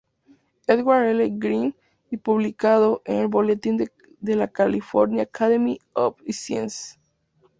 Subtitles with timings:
[0.65, 1.29] Edward L.
[1.37, 1.75] Greene
[2.09, 6.97] y publicado en el Boletín de la California Academy of Sciences.